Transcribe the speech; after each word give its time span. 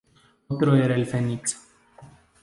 Otro 0.47 0.75
era 0.75 0.95
el 0.95 1.05
Fenix. 1.05 1.61